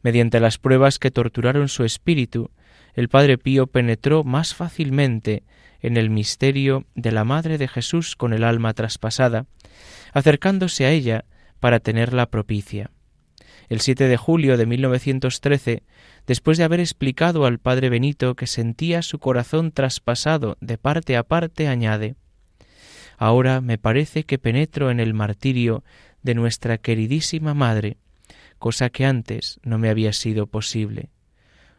Mediante 0.00 0.40
las 0.40 0.56
pruebas 0.56 0.98
que 0.98 1.10
torturaron 1.10 1.68
su 1.68 1.84
espíritu, 1.84 2.50
el 2.94 3.10
Padre 3.10 3.36
Pío 3.36 3.66
penetró 3.66 4.24
más 4.24 4.54
fácilmente 4.54 5.42
en 5.80 5.96
el 5.96 6.10
misterio 6.10 6.84
de 6.94 7.12
la 7.12 7.24
Madre 7.24 7.58
de 7.58 7.68
Jesús 7.68 8.16
con 8.16 8.32
el 8.32 8.44
alma 8.44 8.74
traspasada, 8.74 9.46
acercándose 10.12 10.86
a 10.86 10.90
ella 10.90 11.24
para 11.60 11.80
tenerla 11.80 12.26
propicia 12.26 12.90
el 13.68 13.80
7 13.80 14.08
de 14.08 14.16
julio 14.16 14.56
de 14.56 14.66
1913, 14.66 15.82
después 16.26 16.58
de 16.58 16.64
haber 16.64 16.80
explicado 16.80 17.44
al 17.44 17.58
padre 17.58 17.90
Benito 17.90 18.34
que 18.34 18.46
sentía 18.46 19.02
su 19.02 19.18
corazón 19.18 19.72
traspasado 19.72 20.56
de 20.60 20.78
parte 20.78 21.16
a 21.16 21.22
parte, 21.22 21.68
añade 21.68 22.16
Ahora 23.18 23.60
me 23.60 23.78
parece 23.78 24.24
que 24.24 24.38
penetro 24.38 24.90
en 24.90 25.00
el 25.00 25.12
martirio 25.12 25.84
de 26.22 26.34
nuestra 26.34 26.78
queridísima 26.78 27.52
Madre, 27.52 27.98
cosa 28.58 28.90
que 28.90 29.04
antes 29.04 29.58
no 29.62 29.76
me 29.78 29.90
había 29.90 30.12
sido 30.12 30.46
posible. 30.46 31.10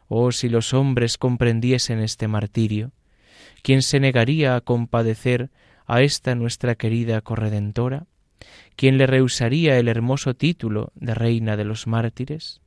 Oh, 0.06 0.32
si 0.32 0.48
los 0.48 0.74
hombres 0.74 1.18
comprendiesen 1.18 2.00
este 2.00 2.28
martirio, 2.28 2.92
¿quién 3.62 3.82
se 3.82 4.00
negaría 4.00 4.56
a 4.56 4.60
compadecer 4.60 5.50
a 5.86 6.02
esta 6.02 6.34
nuestra 6.34 6.74
querida 6.74 7.20
corredentora? 7.20 8.06
¿Quién 8.76 8.98
le 8.98 9.06
rehusaría 9.06 9.78
el 9.78 9.88
hermoso 9.88 10.34
título 10.34 10.92
de 10.94 11.14
reina 11.14 11.56
de 11.56 11.64
los 11.64 11.86
mártires? 11.86 12.60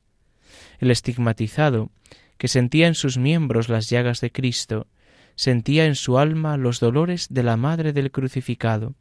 El 0.79 0.91
estigmatizado, 0.91 1.89
que 2.37 2.47
sentía 2.47 2.87
en 2.87 2.95
sus 2.95 3.17
miembros 3.17 3.69
las 3.69 3.89
llagas 3.89 4.21
de 4.21 4.31
Cristo, 4.31 4.87
sentía 5.35 5.85
en 5.85 5.95
su 5.95 6.17
alma 6.17 6.57
los 6.57 6.79
dolores 6.79 7.27
de 7.29 7.43
la 7.43 7.57
madre 7.57 7.93
del 7.93 8.11
crucificado. 8.11 8.93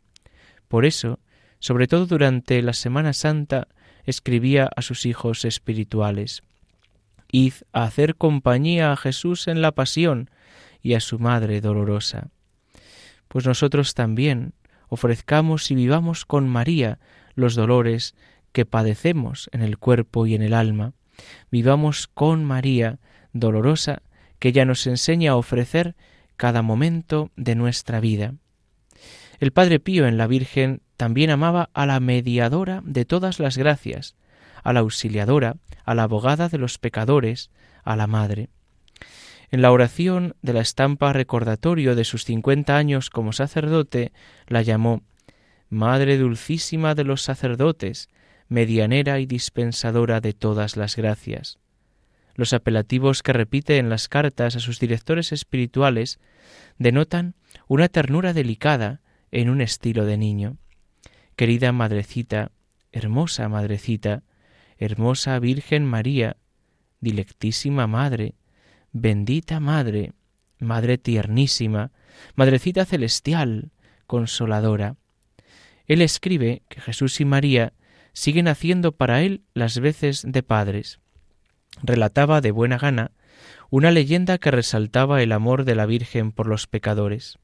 Por 0.68 0.86
eso, 0.86 1.18
sobre 1.58 1.86
todo 1.86 2.06
durante 2.06 2.62
la 2.62 2.72
Semana 2.72 3.12
Santa, 3.12 3.68
escribía 4.04 4.70
a 4.74 4.82
sus 4.82 5.04
hijos 5.06 5.44
espirituales 5.44 6.42
Id 7.32 7.54
a 7.72 7.84
hacer 7.84 8.14
compañía 8.16 8.92
a 8.92 8.96
Jesús 8.96 9.48
en 9.48 9.62
la 9.62 9.72
pasión 9.72 10.30
y 10.82 10.94
a 10.94 11.00
su 11.00 11.18
madre 11.18 11.60
dolorosa. 11.60 12.28
Pues 13.28 13.46
nosotros 13.46 13.94
también, 13.94 14.54
ofrezcamos 14.88 15.70
y 15.70 15.74
vivamos 15.74 16.26
con 16.26 16.48
María 16.48 16.98
los 17.34 17.54
dolores 17.54 18.14
que 18.52 18.66
padecemos 18.66 19.48
en 19.52 19.62
el 19.62 19.78
cuerpo 19.78 20.26
y 20.26 20.34
en 20.34 20.42
el 20.42 20.54
alma. 20.54 20.92
Vivamos 21.50 22.08
con 22.08 22.44
María, 22.44 22.98
dolorosa, 23.32 24.02
que 24.38 24.48
ella 24.48 24.64
nos 24.64 24.86
enseña 24.86 25.32
a 25.32 25.36
ofrecer 25.36 25.94
cada 26.36 26.62
momento 26.62 27.30
de 27.36 27.54
nuestra 27.54 28.00
vida. 28.00 28.34
El 29.38 29.52
Padre 29.52 29.80
Pío 29.80 30.06
en 30.06 30.18
la 30.18 30.26
Virgen 30.26 30.82
también 30.96 31.30
amaba 31.30 31.70
a 31.74 31.86
la 31.86 31.98
mediadora 32.00 32.82
de 32.84 33.04
todas 33.04 33.40
las 33.40 33.56
gracias, 33.56 34.14
a 34.62 34.72
la 34.72 34.80
auxiliadora, 34.80 35.56
a 35.84 35.94
la 35.94 36.04
abogada 36.04 36.48
de 36.48 36.58
los 36.58 36.78
pecadores, 36.78 37.50
a 37.82 37.96
la 37.96 38.06
Madre. 38.06 38.50
En 39.52 39.60
la 39.60 39.70
oración 39.70 40.34
de 40.40 40.54
la 40.54 40.62
estampa 40.62 41.12
recordatorio 41.12 41.94
de 41.94 42.04
sus 42.04 42.24
cincuenta 42.24 42.78
años 42.78 43.10
como 43.10 43.34
sacerdote, 43.34 44.10
la 44.48 44.62
llamó 44.62 45.02
Madre 45.68 46.16
dulcísima 46.16 46.94
de 46.94 47.04
los 47.04 47.20
sacerdotes, 47.20 48.08
medianera 48.48 49.20
y 49.20 49.26
dispensadora 49.26 50.22
de 50.22 50.32
todas 50.32 50.78
las 50.78 50.96
gracias. 50.96 51.58
Los 52.34 52.54
apelativos 52.54 53.22
que 53.22 53.34
repite 53.34 53.76
en 53.76 53.90
las 53.90 54.08
cartas 54.08 54.56
a 54.56 54.60
sus 54.60 54.80
directores 54.80 55.32
espirituales 55.32 56.18
denotan 56.78 57.34
una 57.68 57.88
ternura 57.88 58.32
delicada 58.32 59.02
en 59.32 59.50
un 59.50 59.60
estilo 59.60 60.06
de 60.06 60.16
niño. 60.16 60.56
Querida 61.36 61.72
madrecita, 61.72 62.52
hermosa 62.90 63.50
madrecita, 63.50 64.22
hermosa 64.78 65.38
Virgen 65.40 65.84
María, 65.84 66.38
dilectísima 67.00 67.86
Madre, 67.86 68.34
bendita 68.92 69.60
Madre, 69.60 70.12
Madre 70.58 70.98
tiernísima, 70.98 71.90
Madrecita 72.34 72.84
celestial, 72.84 73.72
consoladora. 74.06 74.96
Él 75.86 76.02
escribe 76.02 76.62
que 76.68 76.80
Jesús 76.80 77.20
y 77.20 77.24
María 77.24 77.72
siguen 78.12 78.48
haciendo 78.48 78.92
para 78.92 79.22
él 79.22 79.42
las 79.54 79.80
veces 79.80 80.22
de 80.26 80.42
padres. 80.42 81.00
Relataba 81.82 82.40
de 82.40 82.50
buena 82.50 82.78
gana 82.78 83.12
una 83.70 83.90
leyenda 83.90 84.36
que 84.36 84.50
resaltaba 84.50 85.22
el 85.22 85.32
amor 85.32 85.64
de 85.64 85.74
la 85.74 85.86
Virgen 85.86 86.30
por 86.30 86.46
los 86.46 86.66
pecadores. 86.66 87.38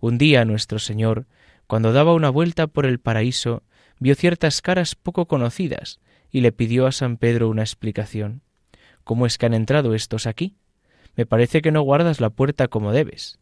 Un 0.00 0.18
día 0.18 0.44
nuestro 0.44 0.78
Señor, 0.78 1.26
cuando 1.66 1.92
daba 1.94 2.12
una 2.12 2.28
vuelta 2.28 2.66
por 2.66 2.84
el 2.84 3.00
paraíso, 3.00 3.62
vio 3.98 4.14
ciertas 4.14 4.60
caras 4.60 4.94
poco 4.94 5.26
conocidas 5.26 6.00
y 6.30 6.42
le 6.42 6.52
pidió 6.52 6.86
a 6.86 6.92
San 6.92 7.16
Pedro 7.16 7.48
una 7.48 7.62
explicación. 7.62 8.42
¿Cómo 9.04 9.24
es 9.24 9.38
que 9.38 9.46
han 9.46 9.54
entrado 9.54 9.94
estos 9.94 10.26
aquí? 10.26 10.56
Me 11.16 11.26
parece 11.26 11.62
que 11.62 11.72
no 11.72 11.82
guardas 11.82 12.20
la 12.20 12.30
puerta 12.30 12.68
como 12.68 12.92
debes. 12.92 13.38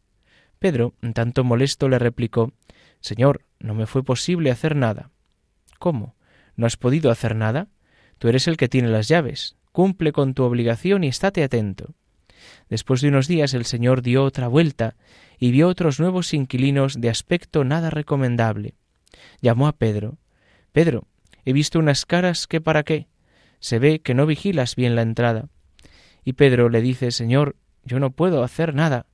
Pedro, 0.59 0.93
un 1.01 1.13
tanto 1.13 1.43
molesto, 1.43 1.89
le 1.89 1.99
replicó 1.99 2.53
Señor, 2.99 3.45
no 3.59 3.73
me 3.73 3.85
fue 3.85 4.03
posible 4.03 4.49
hacer 4.49 4.75
nada. 4.75 5.09
¿Cómo? 5.77 6.15
¿No 6.55 6.65
has 6.65 6.77
podido 6.77 7.11
hacer 7.11 7.35
nada? 7.35 7.67
Tú 8.17 8.29
eres 8.29 8.47
el 8.47 8.55
que 8.55 8.69
tiene 8.69 8.87
las 8.87 9.09
llaves. 9.09 9.57
Cumple 9.73 10.13
con 10.13 10.33
tu 10.33 10.43
obligación 10.43 11.03
y 11.03 11.07
estate 11.07 11.43
atento. 11.43 11.95
Después 12.69 13.01
de 13.01 13.09
unos 13.09 13.27
días 13.27 13.53
el 13.53 13.65
Señor 13.65 14.01
dio 14.01 14.23
otra 14.23 14.47
vuelta 14.47 14.95
y 15.37 15.51
vio 15.51 15.67
otros 15.67 15.99
nuevos 15.99 16.33
inquilinos 16.33 17.01
de 17.01 17.09
aspecto 17.09 17.63
nada 17.63 17.89
recomendable. 17.89 18.75
Llamó 19.41 19.67
a 19.67 19.73
Pedro. 19.73 20.17
Pedro, 20.71 21.07
he 21.43 21.53
visto 21.53 21.79
unas 21.79 22.05
caras 22.05 22.47
que 22.47 22.61
para 22.61 22.83
qué. 22.83 23.07
Se 23.59 23.79
ve 23.79 23.99
que 23.99 24.13
no 24.13 24.25
vigilas 24.25 24.75
bien 24.75 24.95
la 24.95 25.01
entrada. 25.01 25.49
Y 26.23 26.33
Pedro 26.33 26.69
le 26.69 26.81
dice 26.81 27.11
Señor, 27.11 27.57
yo 27.85 27.99
no 27.99 28.11
puedo 28.11 28.43
hacer 28.43 28.73
nada. 28.73 29.05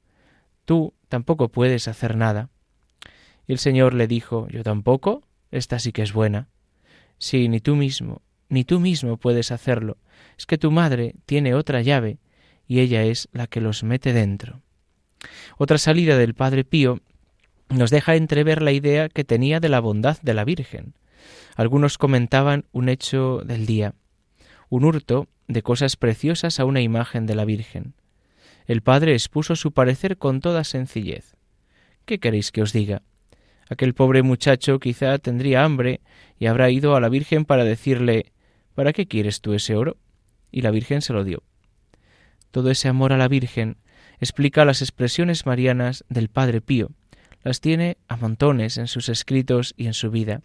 Tú 0.65 0.93
tampoco 1.08 1.49
puedes 1.49 1.88
hacer 1.88 2.15
nada. 2.15 2.49
Y 3.47 3.53
el 3.53 3.60
Señor 3.60 3.93
le 3.93 4.08
dijo, 4.08 4.47
Yo 4.49 4.63
tampoco. 4.63 5.23
Esta 5.51 5.79
sí 5.79 5.91
que 5.91 6.03
es 6.03 6.13
buena. 6.13 6.47
Sí, 7.17 7.49
ni 7.49 7.60
tú 7.60 7.75
mismo, 7.75 8.21
ni 8.49 8.63
tú 8.63 8.79
mismo 8.79 9.17
puedes 9.17 9.51
hacerlo. 9.51 9.97
Es 10.38 10.45
que 10.45 10.58
tu 10.58 10.71
madre 10.71 11.15
tiene 11.25 11.55
otra 11.55 11.82
llave, 11.82 12.19
y 12.67 12.79
ella 12.79 13.03
es 13.03 13.27
la 13.32 13.47
que 13.47 13.62
los 13.62 13.84
mete 13.84 14.13
dentro. 14.13 14.62
Otra 15.58 15.77
salida 15.77 16.17
del 16.17 16.36
Padre 16.36 16.63
Pío 16.63 16.99
nos 17.69 17.89
deja 17.89 18.15
entrever 18.15 18.62
la 18.62 18.71
idea 18.71 19.10
que 19.10 19.23
tenía 19.23 19.60
de 19.60 19.69
la 19.69 19.79
bondad 19.79 20.17
de 20.21 20.34
la 20.34 20.45
Virgen. 20.45 20.93
Algunos 21.55 21.97
comentaban 21.97 22.65
un 22.71 22.89
hecho 22.89 23.41
del 23.43 23.65
día, 23.65 23.95
un 24.69 24.86
hurto 24.86 25.27
de 25.47 25.62
cosas 25.62 25.97
preciosas 25.97 26.60
a 26.60 26.65
una 26.65 26.82
imagen 26.82 27.25
de 27.25 27.36
la 27.36 27.45
Virgen. 27.45 27.95
El 28.69 28.84
padre 28.84 29.13
expuso 29.13 29.55
su 29.55 29.71
parecer 29.71 30.19
con 30.19 30.41
toda 30.41 30.63
sencillez. 30.63 31.36
¿Qué 32.05 32.19
queréis 32.19 32.51
que 32.51 32.62
os 32.62 32.71
diga? 32.71 33.01
Aquel 33.67 33.95
pobre 33.95 34.21
muchacho 34.21 34.79
quizá 34.79 35.17
tendría 35.17 35.63
hambre 35.63 36.01
y 36.38 36.45
habrá 36.45 36.69
ido 36.69 36.95
a 36.95 37.01
la 37.01 37.10
Virgen 37.10 37.45
para 37.45 37.63
decirle 37.63 38.32
¿Para 38.75 38.93
qué 38.93 39.08
quieres 39.08 39.41
tú 39.41 39.55
ese 39.55 39.75
oro? 39.75 39.97
Y 40.51 40.62
la 40.62 40.69
Virgen 40.69 41.01
se 41.01 41.13
lo 41.13 41.23
dio. 41.23 41.41
Todo 42.51 42.69
ese 42.69 42.88
amor 42.88 43.12
a 43.12 43.17
la 43.17 43.27
Virgen 43.27 43.77
explica 44.19 44.65
las 44.65 44.84
expresiones 44.84 45.47
marianas 45.47 46.05
del 46.08 46.29
Padre 46.29 46.62
Pío. 46.62 46.91
Las 47.41 47.62
tiene 47.62 47.97
a 48.08 48.17
montones 48.17 48.77
en 48.77 48.86
sus 48.86 49.10
escritos 49.10 49.73
y 49.77 49.88
en 49.88 49.95
su 49.95 50.12
vida. 50.12 50.43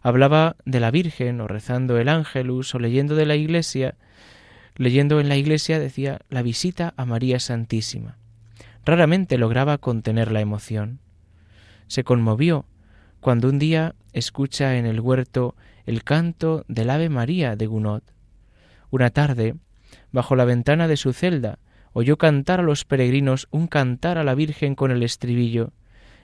Hablaba 0.00 0.56
de 0.64 0.80
la 0.80 0.90
Virgen 0.90 1.42
o 1.42 1.46
rezando 1.46 1.98
el 1.98 2.08
ángelus 2.08 2.74
o 2.74 2.78
leyendo 2.78 3.16
de 3.16 3.26
la 3.26 3.36
Iglesia 3.36 3.96
Leyendo 4.80 5.20
en 5.20 5.28
la 5.28 5.36
iglesia 5.36 5.78
decía 5.78 6.20
la 6.30 6.40
visita 6.40 6.94
a 6.96 7.04
María 7.04 7.38
Santísima. 7.38 8.16
Raramente 8.82 9.36
lograba 9.36 9.76
contener 9.76 10.32
la 10.32 10.40
emoción. 10.40 11.00
Se 11.86 12.02
conmovió 12.02 12.64
cuando 13.20 13.50
un 13.50 13.58
día 13.58 13.94
escucha 14.14 14.78
en 14.78 14.86
el 14.86 15.00
huerto 15.00 15.54
el 15.84 16.02
canto 16.02 16.64
del 16.66 16.88
Ave 16.88 17.10
María 17.10 17.56
de 17.56 17.66
Gounod. 17.66 18.00
Una 18.88 19.10
tarde, 19.10 19.54
bajo 20.12 20.34
la 20.34 20.46
ventana 20.46 20.88
de 20.88 20.96
su 20.96 21.12
celda, 21.12 21.58
oyó 21.92 22.16
cantar 22.16 22.60
a 22.60 22.62
los 22.62 22.86
peregrinos 22.86 23.48
un 23.50 23.66
cantar 23.66 24.16
a 24.16 24.24
la 24.24 24.34
Virgen 24.34 24.74
con 24.76 24.90
el 24.90 25.02
estribillo 25.02 25.74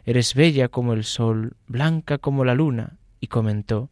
Eres 0.07 0.35
bella 0.35 0.69
como 0.69 0.95
el 0.95 1.05
sol, 1.05 1.59
blanca 1.67 2.17
como 2.17 2.47
la 2.47 2.55
luna, 2.55 2.97
y 3.21 3.27
comentó, 3.27 3.91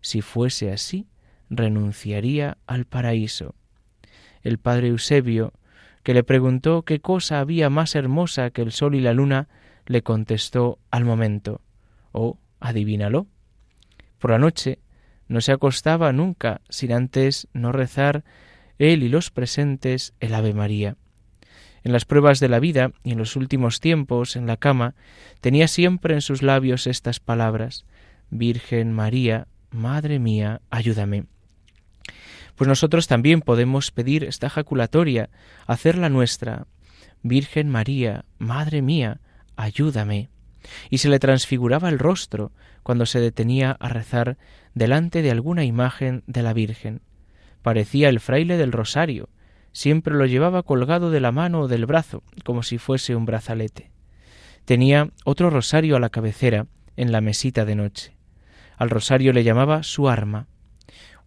si 0.00 0.20
fuese 0.20 0.72
así, 0.72 1.06
renunciaría 1.48 2.58
al 2.66 2.86
paraíso. 2.86 3.54
El 4.42 4.58
padre 4.58 4.88
Eusebio, 4.88 5.52
que 6.02 6.14
le 6.14 6.24
preguntó 6.24 6.82
qué 6.82 7.00
cosa 7.00 7.40
había 7.40 7.70
más 7.70 7.94
hermosa 7.94 8.50
que 8.50 8.62
el 8.62 8.72
sol 8.72 8.94
y 8.94 9.00
la 9.00 9.12
luna, 9.12 9.48
le 9.86 10.02
contestó 10.02 10.78
al 10.90 11.04
momento, 11.04 11.60
oh, 12.12 12.38
adivínalo. 12.60 13.26
Por 14.18 14.30
la 14.30 14.38
noche 14.38 14.78
no 15.28 15.40
se 15.40 15.52
acostaba 15.52 16.12
nunca 16.12 16.60
sin 16.68 16.92
antes 16.92 17.48
no 17.52 17.72
rezar 17.72 18.24
él 18.78 19.02
y 19.02 19.08
los 19.08 19.30
presentes 19.30 20.14
el 20.20 20.34
Ave 20.34 20.54
María. 20.54 20.96
En 21.82 21.92
las 21.92 22.04
pruebas 22.04 22.40
de 22.40 22.48
la 22.48 22.60
vida 22.60 22.92
y 23.04 23.12
en 23.12 23.18
los 23.18 23.36
últimos 23.36 23.80
tiempos, 23.80 24.36
en 24.36 24.46
la 24.46 24.56
cama, 24.56 24.94
tenía 25.40 25.68
siempre 25.68 26.14
en 26.14 26.20
sus 26.20 26.42
labios 26.42 26.86
estas 26.86 27.20
palabras 27.20 27.84
Virgen 28.30 28.92
María, 28.92 29.48
Madre 29.70 30.18
mía, 30.18 30.60
ayúdame. 30.70 31.26
Pues 32.60 32.68
nosotros 32.68 33.06
también 33.06 33.40
podemos 33.40 33.90
pedir 33.90 34.22
esta 34.22 34.48
ejaculatoria, 34.48 35.30
hacerla 35.66 36.10
nuestra. 36.10 36.66
Virgen 37.22 37.70
María, 37.70 38.26
Madre 38.36 38.82
mía, 38.82 39.22
ayúdame. 39.56 40.28
Y 40.90 40.98
se 40.98 41.08
le 41.08 41.18
transfiguraba 41.18 41.88
el 41.88 41.98
rostro 41.98 42.52
cuando 42.82 43.06
se 43.06 43.18
detenía 43.18 43.78
a 43.80 43.88
rezar 43.88 44.36
delante 44.74 45.22
de 45.22 45.30
alguna 45.30 45.64
imagen 45.64 46.22
de 46.26 46.42
la 46.42 46.52
Virgen. 46.52 47.00
Parecía 47.62 48.10
el 48.10 48.20
fraile 48.20 48.58
del 48.58 48.72
rosario, 48.72 49.30
siempre 49.72 50.14
lo 50.14 50.26
llevaba 50.26 50.62
colgado 50.62 51.10
de 51.10 51.20
la 51.20 51.32
mano 51.32 51.60
o 51.60 51.66
del 51.66 51.86
brazo, 51.86 52.22
como 52.44 52.62
si 52.62 52.76
fuese 52.76 53.16
un 53.16 53.24
brazalete. 53.24 53.90
Tenía 54.66 55.08
otro 55.24 55.48
rosario 55.48 55.96
a 55.96 56.00
la 56.00 56.10
cabecera, 56.10 56.66
en 56.98 57.10
la 57.10 57.22
mesita 57.22 57.64
de 57.64 57.76
noche. 57.76 58.18
Al 58.76 58.90
rosario 58.90 59.32
le 59.32 59.44
llamaba 59.44 59.82
su 59.82 60.10
arma. 60.10 60.46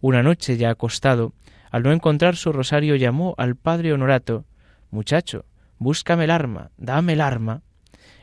Una 0.06 0.22
noche 0.22 0.58
ya 0.58 0.68
acostado, 0.68 1.32
al 1.70 1.82
no 1.82 1.90
encontrar 1.90 2.36
su 2.36 2.52
rosario 2.52 2.94
llamó 2.94 3.34
al 3.38 3.56
padre 3.56 3.94
Honorato 3.94 4.44
Muchacho, 4.90 5.46
búscame 5.78 6.24
el 6.24 6.30
arma, 6.30 6.72
dame 6.76 7.14
el 7.14 7.22
arma. 7.22 7.62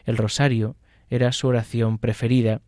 El 0.05 0.15
rosario 0.15 0.75
era 1.09 1.31
su 1.31 1.47
oración 1.47 1.97
preferida, 1.97 2.61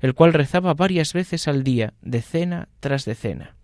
el 0.00 0.14
cual 0.14 0.32
rezaba 0.32 0.74
varias 0.74 1.12
veces 1.12 1.46
al 1.46 1.62
día, 1.62 1.94
decena 2.02 2.68
tras 2.80 3.04
decena. 3.04 3.54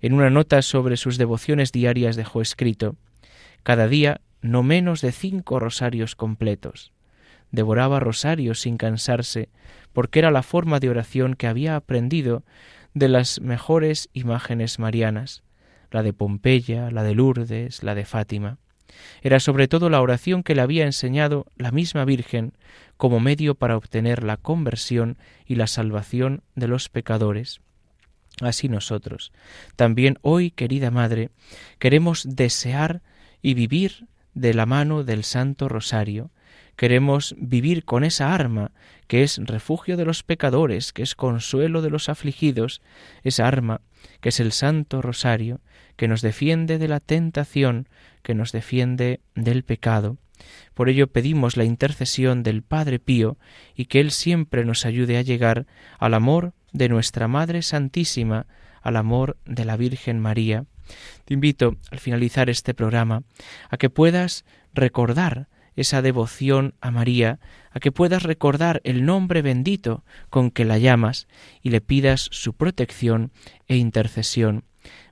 En 0.00 0.14
una 0.14 0.30
nota 0.30 0.62
sobre 0.62 0.96
sus 0.96 1.16
devociones 1.16 1.70
diarias 1.70 2.16
dejó 2.16 2.42
escrito 2.42 2.96
cada 3.62 3.86
día 3.86 4.20
no 4.40 4.64
menos 4.64 5.00
de 5.00 5.12
cinco 5.12 5.60
rosarios 5.60 6.16
completos. 6.16 6.92
Devoraba 7.52 8.00
rosarios 8.00 8.62
sin 8.62 8.78
cansarse, 8.78 9.48
porque 9.92 10.18
era 10.18 10.32
la 10.32 10.42
forma 10.42 10.80
de 10.80 10.90
oración 10.90 11.34
que 11.34 11.46
había 11.46 11.76
aprendido 11.76 12.42
de 12.94 13.08
las 13.08 13.40
mejores 13.40 14.08
imágenes 14.12 14.78
marianas, 14.78 15.42
la 15.90 16.02
de 16.02 16.12
Pompeya, 16.12 16.90
la 16.90 17.02
de 17.02 17.14
Lourdes, 17.14 17.82
la 17.82 17.94
de 17.94 18.04
Fátima. 18.04 18.58
Era 19.22 19.40
sobre 19.40 19.68
todo 19.68 19.90
la 19.90 20.00
oración 20.00 20.42
que 20.42 20.54
le 20.54 20.62
había 20.62 20.84
enseñado 20.84 21.46
la 21.56 21.72
misma 21.72 22.04
Virgen 22.04 22.52
como 22.96 23.20
medio 23.20 23.56
para 23.56 23.76
obtener 23.76 24.22
la 24.22 24.36
conversión 24.36 25.18
y 25.46 25.56
la 25.56 25.66
salvación 25.66 26.42
de 26.54 26.68
los 26.68 26.88
pecadores. 26.88 27.60
Así 28.40 28.68
nosotros, 28.68 29.32
también 29.76 30.18
hoy, 30.22 30.50
querida 30.50 30.90
Madre, 30.90 31.30
queremos 31.78 32.26
desear 32.28 33.02
y 33.42 33.54
vivir 33.54 34.06
de 34.34 34.54
la 34.54 34.66
mano 34.66 35.04
del 35.04 35.22
Santo 35.22 35.68
Rosario, 35.68 36.30
queremos 36.76 37.34
vivir 37.38 37.84
con 37.84 38.04
esa 38.04 38.34
arma 38.34 38.72
que 39.06 39.22
es 39.22 39.38
refugio 39.38 39.96
de 39.96 40.04
los 40.04 40.22
pecadores, 40.22 40.92
que 40.92 41.02
es 41.02 41.14
consuelo 41.14 41.82
de 41.82 41.90
los 41.90 42.08
afligidos, 42.08 42.80
esa 43.22 43.46
arma 43.46 43.80
que 44.20 44.30
es 44.30 44.40
el 44.40 44.52
Santo 44.52 45.02
Rosario, 45.02 45.60
que 45.96 46.08
nos 46.08 46.22
defiende 46.22 46.78
de 46.78 46.88
la 46.88 47.00
tentación, 47.00 47.88
que 48.22 48.34
nos 48.34 48.52
defiende 48.52 49.20
del 49.34 49.64
pecado. 49.64 50.18
Por 50.74 50.88
ello 50.88 51.06
pedimos 51.06 51.56
la 51.56 51.64
intercesión 51.64 52.42
del 52.42 52.62
Padre 52.62 52.98
Pío 52.98 53.38
y 53.74 53.86
que 53.86 54.00
Él 54.00 54.10
siempre 54.10 54.64
nos 54.64 54.84
ayude 54.84 55.16
a 55.16 55.22
llegar 55.22 55.66
al 55.98 56.14
amor 56.14 56.52
de 56.72 56.88
nuestra 56.88 57.28
Madre 57.28 57.62
Santísima, 57.62 58.46
al 58.82 58.96
amor 58.96 59.36
de 59.46 59.64
la 59.64 59.76
Virgen 59.76 60.20
María. 60.20 60.64
Te 61.24 61.34
invito, 61.34 61.76
al 61.90 61.98
finalizar 61.98 62.50
este 62.50 62.74
programa, 62.74 63.22
a 63.70 63.76
que 63.76 63.90
puedas 63.90 64.44
recordar 64.74 65.48
esa 65.76 66.02
devoción 66.02 66.74
a 66.80 66.90
María, 66.90 67.40
a 67.70 67.80
que 67.80 67.92
puedas 67.92 68.22
recordar 68.22 68.80
el 68.84 69.04
nombre 69.04 69.42
bendito 69.42 70.04
con 70.30 70.50
que 70.50 70.64
la 70.64 70.78
llamas 70.78 71.26
y 71.62 71.70
le 71.70 71.80
pidas 71.80 72.28
su 72.30 72.54
protección 72.54 73.32
e 73.66 73.76
intercesión. 73.76 74.64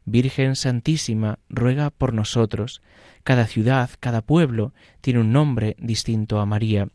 Virgen 0.05 0.57
Santísima, 0.57 1.39
ruega 1.49 1.91
por 1.91 2.13
nosotros. 2.13 2.83
Cada 3.25 3.47
ciudad, 3.47 3.91
cada 4.01 4.21
pueblo 4.21 4.73
tiene 5.01 5.21
un 5.21 5.33
nombre 5.33 5.77
distinto 5.79 6.41
a 6.41 6.47
María. 6.47 6.89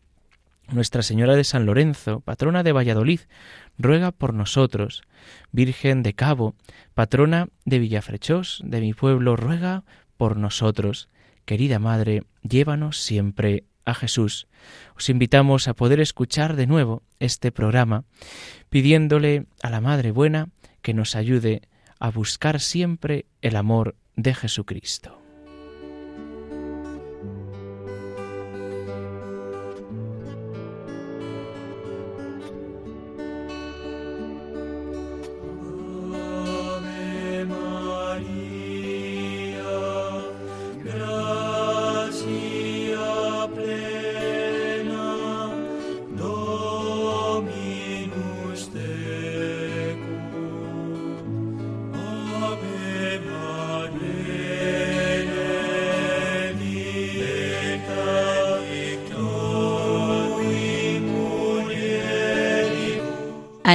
Nuestra 0.69 1.01
Señora 1.01 1.35
de 1.35 1.45
San 1.45 1.65
Lorenzo, 1.65 2.19
patrona 2.19 2.61
de 2.61 2.73
Valladolid, 2.73 3.21
ruega 3.77 4.11
por 4.11 4.33
nosotros. 4.33 5.01
Virgen 5.53 6.03
de 6.03 6.13
Cabo, 6.13 6.55
patrona 6.93 7.47
de 7.63 7.79
Villafrechós, 7.79 8.61
de 8.65 8.81
mi 8.81 8.93
pueblo, 8.93 9.37
ruega 9.37 9.85
por 10.17 10.35
nosotros. 10.35 11.07
Querida 11.47 11.79
Madre, 11.79 12.23
llévanos 12.43 12.99
siempre 12.99 13.63
a 13.85 13.93
Jesús. 13.93 14.49
Os 14.97 15.07
invitamos 15.07 15.69
a 15.69 15.73
poder 15.73 16.01
escuchar 16.01 16.57
de 16.57 16.67
nuevo 16.67 17.03
este 17.21 17.53
programa, 17.53 18.03
pidiéndole 18.69 19.45
a 19.63 19.69
la 19.69 19.79
Madre 19.79 20.11
Buena 20.11 20.49
que 20.81 20.93
nos 20.93 21.15
ayude 21.15 21.61
a 22.01 22.11
buscar 22.11 22.59
siempre 22.59 23.27
el 23.41 23.55
amor 23.55 23.95
de 24.17 24.35
Jesucristo. 24.35 25.26